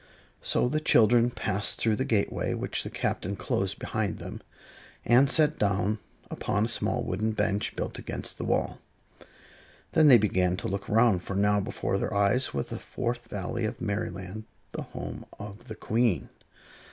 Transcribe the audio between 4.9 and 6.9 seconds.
and sat down upon a